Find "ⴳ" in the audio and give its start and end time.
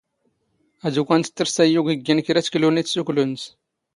1.87-1.87